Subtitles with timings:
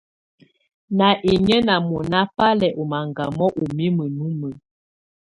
[0.97, 4.53] Ná inyǝ́ ná mɔ́ná bá lɛ́ ɔ́ maŋgámɔ ú mimǝ́ numǝ́.